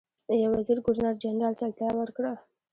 [0.41, 2.33] یو وزیر ګورنر جنرال ته اطلاع ورکړه.